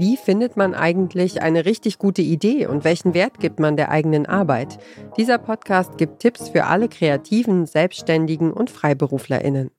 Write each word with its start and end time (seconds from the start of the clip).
Wie 0.00 0.16
findet 0.16 0.56
man 0.56 0.76
eigentlich 0.76 1.42
eine 1.42 1.64
richtig 1.64 1.98
gute 1.98 2.22
Idee 2.22 2.68
und 2.68 2.84
welchen 2.84 3.14
Wert 3.14 3.40
gibt 3.40 3.58
man 3.58 3.76
der 3.76 3.90
eigenen 3.90 4.26
Arbeit? 4.26 4.78
Dieser 5.16 5.38
Podcast 5.38 5.98
gibt 5.98 6.20
Tipps 6.20 6.50
für 6.50 6.66
alle 6.66 6.88
Kreativen, 6.88 7.66
Selbstständigen 7.66 8.52
und 8.52 8.70
Freiberuflerinnen. 8.70 9.72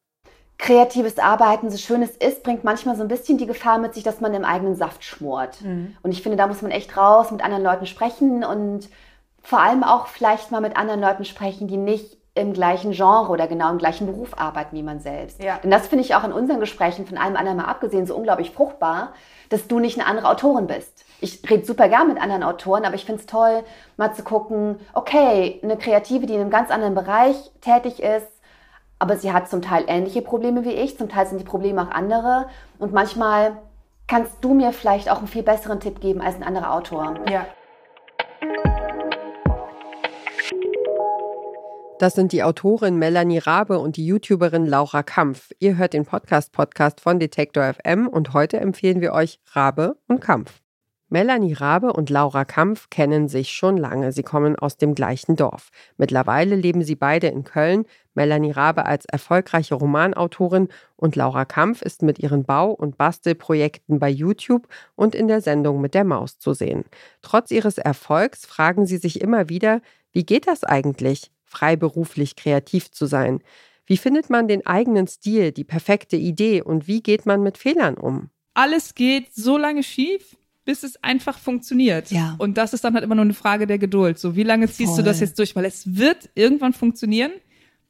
Kreatives 0.57 1.19
Arbeiten, 1.19 1.69
so 1.71 1.77
schön 1.77 2.01
es 2.01 2.17
ist, 2.17 2.43
bringt 2.43 2.65
manchmal 2.65 2.97
so 2.97 3.01
ein 3.03 3.07
bisschen 3.07 3.37
die 3.37 3.45
Gefahr 3.45 3.79
mit 3.79 3.93
sich, 3.93 4.03
dass 4.03 4.19
man 4.19 4.33
im 4.33 4.43
eigenen 4.43 4.75
Saft 4.75 5.05
schmort. 5.05 5.61
Mhm. 5.61 5.95
Und 6.03 6.11
ich 6.11 6.21
finde, 6.21 6.37
da 6.37 6.47
muss 6.47 6.61
man 6.61 6.71
echt 6.71 6.97
raus, 6.97 7.31
mit 7.31 7.41
anderen 7.41 7.63
Leuten 7.63 7.85
sprechen 7.85 8.43
und 8.43 8.89
vor 9.41 9.61
allem 9.61 9.85
auch 9.85 10.07
vielleicht 10.07 10.51
mal 10.51 10.59
mit 10.59 10.75
anderen 10.75 10.99
Leuten 10.99 11.23
sprechen, 11.23 11.69
die 11.69 11.77
nicht 11.77 12.17
im 12.35 12.53
gleichen 12.53 12.91
Genre 12.91 13.29
oder 13.29 13.47
genau 13.47 13.69
im 13.69 13.77
gleichen 13.77 14.07
Beruf 14.07 14.37
arbeiten 14.37 14.75
wie 14.75 14.83
man 14.83 14.99
selbst. 14.99 15.41
Ja. 15.41 15.57
Denn 15.57 15.71
das 15.71 15.87
finde 15.87 16.03
ich 16.03 16.15
auch 16.15 16.23
in 16.23 16.31
unseren 16.31 16.59
Gesprächen 16.59 17.05
von 17.05 17.17
allem 17.17 17.35
anderen 17.35 17.57
mal 17.57 17.65
abgesehen 17.65 18.05
so 18.05 18.15
unglaublich 18.15 18.51
fruchtbar, 18.51 19.13
dass 19.49 19.67
du 19.67 19.79
nicht 19.79 19.99
eine 19.99 20.07
andere 20.07 20.29
Autorin 20.29 20.67
bist. 20.67 21.05
Ich 21.21 21.41
rede 21.49 21.65
super 21.65 21.89
gern 21.89 22.07
mit 22.07 22.21
anderen 22.21 22.43
Autoren, 22.43 22.85
aber 22.85 22.95
ich 22.95 23.05
finde 23.05 23.21
es 23.21 23.25
toll, 23.25 23.63
mal 23.97 24.13
zu 24.13 24.23
gucken, 24.23 24.79
okay, 24.93 25.59
eine 25.63 25.77
Kreative, 25.77 26.27
die 26.27 26.35
in 26.35 26.41
einem 26.41 26.49
ganz 26.49 26.71
anderen 26.71 26.95
Bereich 26.95 27.35
tätig 27.61 28.01
ist, 28.01 28.27
aber 28.99 29.17
sie 29.17 29.33
hat 29.33 29.49
zum 29.49 29.61
Teil 29.61 29.85
ähnliche 29.87 30.21
Probleme 30.21 30.63
wie 30.63 30.71
ich, 30.71 30.97
zum 30.97 31.09
Teil 31.09 31.25
sind 31.25 31.39
die 31.39 31.45
Probleme 31.45 31.81
auch 31.81 31.91
andere 31.91 32.47
und 32.77 32.93
manchmal 32.93 33.57
kannst 34.07 34.33
du 34.41 34.53
mir 34.53 34.71
vielleicht 34.71 35.09
auch 35.09 35.19
einen 35.19 35.27
viel 35.27 35.43
besseren 35.43 35.79
Tipp 35.79 35.99
geben 35.99 36.21
als 36.21 36.35
ein 36.35 36.43
anderer 36.43 36.73
Autor. 36.73 37.15
Ja. 37.29 37.45
Das 41.99 42.13
sind 42.13 42.31
die 42.31 42.43
Autorin 42.43 42.95
Melanie 42.95 43.39
Rabe 43.39 43.77
und 43.77 43.97
die 43.97 44.05
YouTuberin 44.05 44.65
Laura 44.65 45.03
Kampf. 45.03 45.51
Ihr 45.59 45.75
hört 45.75 45.91
den 45.91 46.05
Podcast-Podcast 46.05 47.01
von 47.01 47.19
Detektor 47.19 47.73
FM 47.73 48.07
und 48.07 48.31
heute 48.31 48.57
empfehlen 48.61 49.01
wir 49.01 49.11
euch 49.11 49.41
Rabe 49.47 49.97
und 50.07 50.21
Kampf. 50.21 50.61
Melanie 51.09 51.51
Rabe 51.51 51.91
und 51.91 52.09
Laura 52.09 52.45
Kampf 52.45 52.89
kennen 52.89 53.27
sich 53.27 53.51
schon 53.51 53.75
lange. 53.75 54.13
Sie 54.13 54.23
kommen 54.23 54.55
aus 54.55 54.77
dem 54.77 54.95
gleichen 54.95 55.35
Dorf. 55.35 55.71
Mittlerweile 55.97 56.55
leben 56.55 56.85
sie 56.85 56.95
beide 56.95 57.27
in 57.27 57.43
Köln. 57.43 57.83
Melanie 58.13 58.51
Rabe 58.51 58.85
als 58.85 59.03
erfolgreiche 59.03 59.75
Romanautorin 59.75 60.69
und 60.95 61.17
Laura 61.17 61.43
Kampf 61.43 61.81
ist 61.81 62.01
mit 62.01 62.17
ihren 62.17 62.45
Bau- 62.45 62.71
und 62.71 62.97
Bastelprojekten 62.97 63.99
bei 63.99 64.09
YouTube 64.09 64.69
und 64.95 65.15
in 65.15 65.27
der 65.27 65.41
Sendung 65.41 65.81
mit 65.81 65.95
der 65.95 66.05
Maus 66.05 66.39
zu 66.39 66.53
sehen. 66.53 66.85
Trotz 67.21 67.51
ihres 67.51 67.77
Erfolgs 67.77 68.45
fragen 68.45 68.85
sie 68.85 68.97
sich 68.97 69.19
immer 69.19 69.49
wieder, 69.49 69.81
wie 70.13 70.25
geht 70.25 70.47
das 70.47 70.63
eigentlich? 70.63 71.29
Freiberuflich 71.49 72.35
kreativ 72.35 72.91
zu 72.91 73.05
sein? 73.05 73.41
Wie 73.85 73.97
findet 73.97 74.29
man 74.29 74.47
den 74.47 74.65
eigenen 74.65 75.07
Stil, 75.07 75.51
die 75.51 75.63
perfekte 75.63 76.15
Idee 76.15 76.61
und 76.61 76.87
wie 76.87 77.01
geht 77.01 77.25
man 77.25 77.41
mit 77.41 77.57
Fehlern 77.57 77.95
um? 77.95 78.29
Alles 78.53 78.93
geht 78.93 79.33
so 79.33 79.57
lange 79.57 79.83
schief, 79.83 80.37
bis 80.63 80.83
es 80.83 81.03
einfach 81.03 81.39
funktioniert. 81.39 82.11
Ja. 82.11 82.35
Und 82.37 82.57
das 82.57 82.73
ist 82.73 82.83
dann 82.83 82.93
halt 82.93 83.03
immer 83.03 83.15
nur 83.15 83.25
eine 83.25 83.33
Frage 83.33 83.65
der 83.65 83.79
Geduld. 83.79 84.19
So, 84.19 84.35
wie 84.35 84.43
lange 84.43 84.67
ziehst 84.67 84.89
Voll. 84.89 84.97
du 84.97 85.03
das 85.03 85.19
jetzt 85.19 85.39
durch? 85.39 85.55
Weil 85.55 85.65
es 85.65 85.95
wird 85.97 86.29
irgendwann 86.35 86.73
funktionieren, 86.73 87.31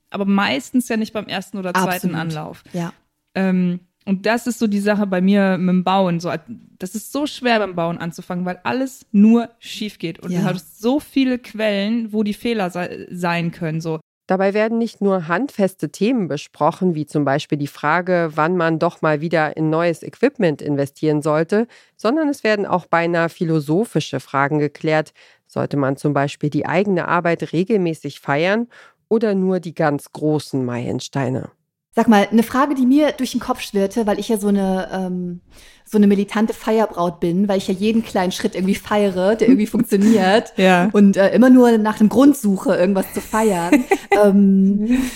aber 0.10 0.24
meistens 0.24 0.88
ja 0.88 0.96
nicht 0.96 1.12
beim 1.12 1.28
ersten 1.28 1.58
oder 1.58 1.74
zweiten 1.74 2.16
Absolut. 2.16 2.16
Anlauf. 2.16 2.64
Ja. 2.72 2.94
Ähm, 3.36 3.82
und 4.10 4.26
das 4.26 4.48
ist 4.48 4.58
so 4.58 4.66
die 4.66 4.80
Sache 4.80 5.06
bei 5.06 5.22
mir 5.22 5.60
mit 5.60 5.70
dem 5.70 5.84
Bauen. 5.84 6.20
So, 6.20 6.34
das 6.80 6.96
ist 6.96 7.12
so 7.12 7.28
schwer 7.28 7.60
beim 7.60 7.76
Bauen 7.76 8.00
anzufangen, 8.00 8.44
weil 8.44 8.60
alles 8.64 9.06
nur 9.12 9.50
schief 9.60 10.00
geht. 10.00 10.18
Und 10.18 10.32
ja. 10.32 10.40
du 10.40 10.46
hast 10.46 10.82
so 10.82 11.00
viele 11.00 11.38
Quellen, 11.38 12.12
wo 12.12 12.24
die 12.24 12.34
Fehler 12.34 12.72
se 12.72 13.06
sein 13.12 13.52
können. 13.52 13.82
So. 13.82 14.00
Dabei 14.26 14.56
werden 14.56 14.80
nicht 14.80 15.00
nur 15.00 15.28
handfeste 15.28 15.92
Themen 15.92 16.28
besprochen, 16.28 16.96
wie 16.96 17.06
zum 17.06 17.24
Beispiel 17.24 17.60
die 17.60 17.68
Frage, 17.68 18.32
wann 18.34 18.58
man 18.58 18.80
doch 18.80 19.04
mal 19.04 19.22
wieder 19.22 19.56
in 19.56 19.70
neues 19.70 20.02
Equipment 20.02 20.64
investieren 20.64 21.22
sollte, 21.22 21.68
sondern 21.96 22.30
es 22.30 22.44
werden 22.44 22.66
auch 22.66 22.88
beinahe 22.88 23.30
philosophische 23.30 24.20
Fragen 24.20 24.58
geklärt. 24.58 25.14
Sollte 25.46 25.78
man 25.78 25.98
zum 25.98 26.14
Beispiel 26.14 26.50
die 26.50 26.66
eigene 26.66 27.08
Arbeit 27.08 27.54
regelmäßig 27.54 28.22
feiern 28.22 28.69
oder 29.08 29.36
nur 29.36 29.59
die 29.59 29.75
ganz 29.75 30.12
großen 30.14 30.66
Meilensteine? 30.66 31.52
Sag 32.00 32.08
mal, 32.08 32.30
eine 32.32 32.44
Frage, 32.44 32.76
die 32.76 32.86
mir 32.86 33.12
durch 33.12 33.32
den 33.32 33.42
Kopf 33.42 33.60
schwirrte, 33.60 34.08
weil 34.08 34.20
ich 34.20 34.30
ja 34.30 34.38
so 34.38 34.48
eine, 34.48 34.88
ähm, 34.94 35.42
so 35.84 35.98
eine 35.98 36.08
militante 36.08 36.54
Feierbraut 36.54 37.20
bin, 37.20 37.50
weil 37.50 37.58
ich 37.58 37.68
ja 37.68 37.74
jeden 37.74 38.06
kleinen 38.06 38.32
Schritt 38.32 38.56
irgendwie 38.56 38.76
feiere, 38.76 39.36
der 39.36 39.50
irgendwie 39.50 39.68
funktioniert 39.68 40.54
ja. 40.56 40.88
und 40.94 41.18
äh, 41.18 41.36
immer 41.36 41.50
nur 41.50 41.78
nach 41.78 42.00
einem 42.00 42.08
Grund 42.08 42.38
suche, 42.38 42.74
irgendwas 42.74 43.14
zu 43.14 43.20
feiern. 43.20 43.84
ähm, 44.24 45.10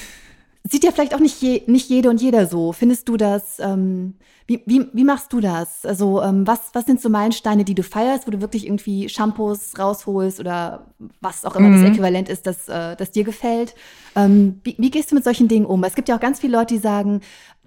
sieht 0.64 0.84
ja 0.84 0.92
vielleicht 0.92 1.14
auch 1.14 1.20
nicht, 1.20 1.42
je, 1.42 1.64
nicht 1.68 1.90
jede 1.90 2.10
und 2.10 2.22
jeder 2.22 2.48
so. 2.48 2.72
Findest 2.72 3.10
du 3.10 3.18
das, 3.18 3.60
ähm, 3.60 4.16
wie, 4.48 4.64
wie, 4.66 4.88
wie 4.94 5.04
machst 5.04 5.34
du 5.34 5.42
das? 5.42 5.86
Also 5.86 6.22
ähm, 6.22 6.48
was, 6.48 6.70
was 6.74 6.86
sind 6.86 7.02
so 7.02 7.10
Meilensteine, 7.10 7.66
die 7.66 7.76
du 7.76 7.84
feierst, 7.84 8.28
wo 8.28 8.32
du 8.32 8.40
wirklich 8.40 8.66
irgendwie 8.66 9.10
Shampoos 9.10 9.78
rausholst 9.78 10.40
oder 10.40 10.94
was 11.20 11.44
auch 11.44 11.56
immer 11.58 11.70
mhm. 11.70 11.82
das 11.82 11.92
Äquivalent 11.92 12.30
ist, 12.30 12.48
das, 12.48 12.70
äh, 12.70 12.96
das 12.96 13.12
dir 13.12 13.26
gefällt? 13.26 13.76
Ähm, 14.16 14.62
wie, 14.64 14.76
wie 14.78 14.92
gehst 14.92 15.12
du 15.12 15.16
mit 15.16 15.26
solchen 15.26 15.50
Dingen 15.50 15.66
um? 15.66 15.84
Es 15.84 15.96
gibt 15.96 16.08
ja 16.08 16.16
auch 16.16 16.22
ganz 16.22 16.40
viele 16.40 16.58
Leute, 16.58 16.76
die 16.76 16.80
sagen, 16.80 17.20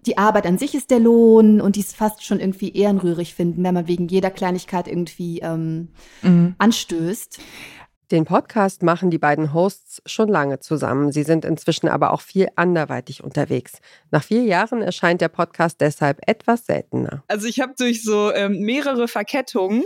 die 0.06 0.16
Arbeit 0.16 0.46
an 0.46 0.56
sich 0.56 0.74
ist 0.74 0.90
der 0.90 1.00
Lohn 1.00 1.60
und 1.60 1.76
die 1.76 1.80
es 1.80 1.92
fast 1.92 2.24
schon 2.24 2.40
irgendwie 2.40 2.72
ehrenrührig 2.72 3.34
finden, 3.34 3.62
wenn 3.62 3.74
man 3.74 3.88
wegen 3.88 4.08
jeder 4.08 4.30
Kleinigkeit 4.30 4.88
irgendwie 4.88 5.40
ähm, 5.40 5.88
mhm. 6.22 6.54
anstößt. 6.58 7.40
Den 8.12 8.24
Podcast 8.24 8.84
machen 8.84 9.10
die 9.10 9.18
beiden 9.18 9.52
Hosts 9.52 10.00
schon 10.06 10.28
lange 10.28 10.60
zusammen. 10.60 11.10
Sie 11.10 11.24
sind 11.24 11.44
inzwischen 11.44 11.88
aber 11.88 12.12
auch 12.12 12.20
viel 12.20 12.48
anderweitig 12.54 13.24
unterwegs. 13.24 13.80
Nach 14.12 14.22
vier 14.22 14.44
Jahren 14.44 14.80
erscheint 14.80 15.20
der 15.20 15.28
Podcast 15.28 15.80
deshalb 15.80 16.20
etwas 16.28 16.66
seltener. 16.66 17.24
Also 17.26 17.48
ich 17.48 17.60
habe 17.60 17.74
durch 17.76 18.04
so 18.04 18.32
ähm, 18.32 18.60
mehrere 18.60 19.08
Verkettungen 19.08 19.82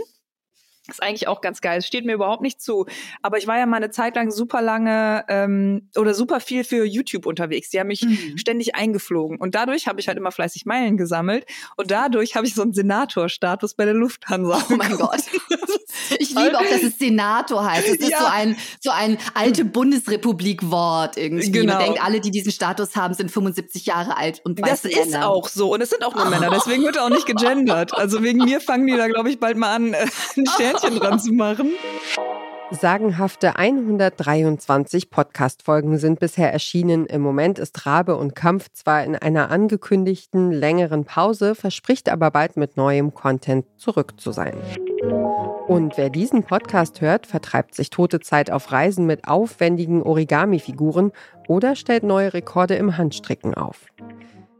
ist 0.87 1.01
eigentlich 1.01 1.27
auch 1.27 1.41
ganz 1.41 1.61
geil. 1.61 1.79
Es 1.79 1.87
steht 1.87 2.05
mir 2.05 2.13
überhaupt 2.13 2.41
nicht 2.41 2.61
zu. 2.61 2.85
Aber 3.21 3.37
ich 3.37 3.47
war 3.47 3.57
ja 3.57 3.65
mal 3.65 3.77
eine 3.77 3.91
Zeit 3.91 4.15
lang 4.15 4.31
super 4.31 4.61
lange 4.61 5.23
ähm, 5.29 5.89
oder 5.95 6.13
super 6.13 6.39
viel 6.39 6.63
für 6.63 6.85
YouTube 6.85 7.25
unterwegs. 7.25 7.69
Die 7.69 7.79
haben 7.79 7.87
mich 7.87 8.03
mhm. 8.03 8.37
ständig 8.37 8.75
eingeflogen. 8.75 9.37
Und 9.37 9.55
dadurch 9.55 9.87
habe 9.87 9.99
ich 9.99 10.07
halt 10.07 10.17
immer 10.17 10.31
fleißig 10.31 10.65
Meilen 10.65 10.97
gesammelt. 10.97 11.45
Und 11.77 11.91
dadurch 11.91 12.35
habe 12.35 12.45
ich 12.45 12.55
so 12.55 12.61
einen 12.61 12.73
Senatorstatus 12.73 13.75
bei 13.75 13.85
der 13.85 13.93
Lufthansa. 13.93 14.63
Oh 14.69 14.75
mein 14.75 14.91
Gott. 14.97 15.21
Ich 16.31 16.43
liebe 16.43 16.57
auch, 16.57 16.69
dass 16.69 16.83
es 16.83 16.97
Senator 16.97 17.63
heißt. 17.63 17.87
Es 17.87 17.95
ist 17.95 18.09
ja. 18.09 18.19
so 18.19 18.25
ein 18.25 18.57
so 18.79 18.89
ein 18.89 19.17
alte 19.33 19.65
Bundesrepublik-Wort 19.65 21.17
irgendwie. 21.17 21.51
Genau. 21.51 21.73
Man 21.75 21.83
denkt, 21.85 22.03
alle, 22.03 22.21
die 22.21 22.31
diesen 22.31 22.51
Status 22.51 22.95
haben, 22.95 23.13
sind 23.13 23.31
75 23.31 23.85
Jahre 23.85 24.17
alt 24.17 24.41
und 24.43 24.59
Das 24.59 24.85
ist 24.85 25.11
Männer. 25.11 25.29
auch 25.29 25.47
so. 25.47 25.73
Und 25.73 25.81
es 25.81 25.89
sind 25.89 26.03
auch 26.03 26.15
nur. 26.15 26.25
Männer. 26.29 26.49
Deswegen 26.49 26.83
wird 26.83 26.95
er 26.95 27.05
auch 27.05 27.09
nicht 27.09 27.25
gegendert. 27.25 27.93
Also 27.97 28.23
wegen 28.23 28.39
mir 28.39 28.61
fangen 28.61 28.87
die 28.87 28.95
da, 28.95 29.07
glaube 29.07 29.29
ich, 29.29 29.39
bald 29.39 29.57
mal 29.57 29.75
an, 29.75 29.93
äh, 29.93 30.05
ein 30.37 30.45
Sternchen 30.45 30.95
dran 30.97 31.19
zu 31.19 31.33
machen. 31.33 31.71
Sagenhafte 32.71 33.57
123 33.57 35.09
Podcast-Folgen 35.09 35.97
sind 35.97 36.21
bisher 36.21 36.53
erschienen. 36.53 37.05
Im 37.05 37.21
Moment 37.21 37.59
ist 37.59 37.85
Rabe 37.85 38.15
und 38.15 38.33
Kampf 38.33 38.69
zwar 38.71 39.03
in 39.03 39.17
einer 39.17 39.51
angekündigten 39.51 40.51
längeren 40.51 41.03
Pause, 41.03 41.53
verspricht 41.53 42.07
aber 42.07 42.31
bald 42.31 42.55
mit 42.55 42.77
neuem 42.77 43.13
Content 43.13 43.65
zurück 43.77 44.13
zu 44.21 44.31
sein. 44.31 44.53
Und 45.01 45.97
wer 45.97 46.09
diesen 46.09 46.43
Podcast 46.43 47.01
hört, 47.01 47.25
vertreibt 47.25 47.73
sich 47.75 47.89
tote 47.89 48.19
Zeit 48.19 48.51
auf 48.51 48.71
Reisen 48.71 49.05
mit 49.05 49.27
aufwendigen 49.27 50.03
Origami-Figuren 50.03 51.11
oder 51.47 51.75
stellt 51.75 52.03
neue 52.03 52.33
Rekorde 52.33 52.75
im 52.75 52.97
Handstricken 52.97 53.53
auf. 53.55 53.87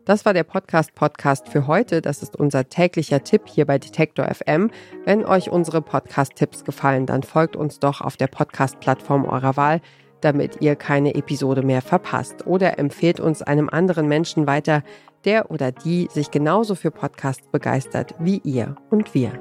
Das 0.06 0.26
war 0.26 0.34
der 0.34 0.44
Podcast-Podcast 0.44 1.48
für 1.48 1.68
heute. 1.68 2.02
Das 2.02 2.24
ist 2.24 2.36
unser 2.36 2.68
täglicher 2.70 3.24
Tipp 3.24 3.44
hier 3.46 3.66
bei 3.66 3.78
Detektor 3.78 4.26
FM. 4.34 4.72
Wenn 5.06 5.26
euch 5.26 5.52
unsere 5.52 5.82
Podcast-Tipps 5.82 6.64
gefallen, 6.64 7.06
dann 7.06 7.22
folgt 7.22 7.56
uns 7.56 7.80
doch 7.80 8.02
auf 8.02 8.18
der 8.18 8.28
Podcast-Plattform 8.28 9.26
eurer 9.26 9.58
Wahl, 9.58 9.80
damit 10.22 10.62
ihr 10.62 10.76
keine 10.76 11.14
Episode 11.14 11.62
mehr 11.62 11.84
verpasst. 11.84 12.48
Oder 12.48 12.80
empfehlt 12.80 13.20
uns 13.20 13.44
einem 13.44 13.70
anderen 13.70 14.08
Menschen 14.08 14.48
weiter, 14.48 14.82
der 15.24 15.52
oder 15.52 15.72
die 15.72 16.08
sich 16.12 16.32
genauso 16.32 16.74
für 16.74 16.90
Podcasts 16.90 17.48
begeistert 17.52 18.16
wie 18.18 18.42
ihr 18.44 18.76
und 18.90 19.14
wir. 19.14 19.34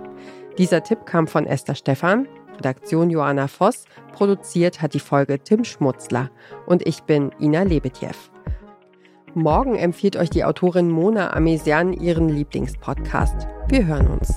Dieser 0.58 0.82
Tipp 0.82 1.06
kam 1.06 1.26
von 1.26 1.46
Esther 1.46 1.74
Stephan, 1.74 2.28
Redaktion 2.56 3.10
Joanna 3.10 3.48
Voss, 3.48 3.84
produziert 4.12 4.82
hat 4.82 4.94
die 4.94 5.00
Folge 5.00 5.38
Tim 5.38 5.64
Schmutzler 5.64 6.30
und 6.66 6.86
ich 6.86 7.02
bin 7.04 7.30
Ina 7.40 7.62
Lebetjew. 7.62 8.08
Morgen 9.34 9.76
empfiehlt 9.76 10.16
euch 10.16 10.30
die 10.30 10.44
Autorin 10.44 10.90
Mona 10.90 11.32
Amesian 11.32 11.92
ihren 11.92 12.28
Lieblingspodcast. 12.28 13.46
Wir 13.68 13.86
hören 13.86 14.08
uns. 14.08 14.34